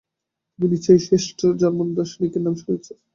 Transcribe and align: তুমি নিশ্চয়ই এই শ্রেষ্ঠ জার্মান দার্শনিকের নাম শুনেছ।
তুমি 0.49 0.67
নিশ্চয়ই 0.71 0.95
এই 0.95 1.03
শ্রেষ্ঠ 1.05 1.39
জার্মান 1.61 1.89
দার্শনিকের 1.97 2.41
নাম 2.43 2.55
শুনেছ। 2.61 2.87